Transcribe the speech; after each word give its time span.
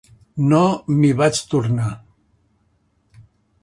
No 0.53 0.61
m'hi 0.95 1.11
vaig 1.21 1.43
tornar. 1.53 1.93